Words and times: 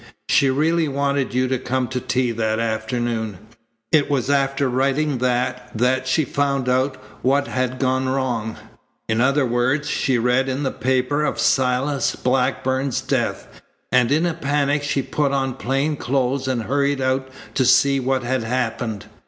She 0.29 0.49
really 0.49 0.87
wanted 0.87 1.31
you 1.31 1.47
to 1.47 1.59
come 1.59 1.87
to 1.89 1.99
tea 1.99 2.31
that 2.31 2.57
afternoon. 2.57 3.37
It 3.91 4.09
was 4.09 4.31
after 4.31 4.67
writing 4.67 5.19
that 5.19 5.69
that 5.77 6.07
she 6.07 6.25
found 6.25 6.67
out 6.67 6.95
what 7.21 7.47
had 7.47 7.77
gone 7.77 8.09
wrong. 8.09 8.57
In 9.07 9.21
other 9.21 9.45
words, 9.45 9.87
she 9.87 10.17
read 10.17 10.49
in 10.49 10.63
the 10.63 10.71
paper 10.71 11.23
of 11.23 11.39
Silas 11.39 12.15
Blackburn's 12.15 12.99
death, 13.01 13.61
and 13.91 14.11
in 14.11 14.25
a 14.25 14.33
panic 14.33 14.81
she 14.81 15.03
put 15.03 15.31
on 15.31 15.53
plain 15.53 15.95
clothes 15.95 16.47
and 16.47 16.63
hurried 16.63 16.99
out 16.99 17.29
to 17.53 17.63
see 17.63 17.99
what 17.99 18.23
had 18.23 18.43
happened. 18.43 19.05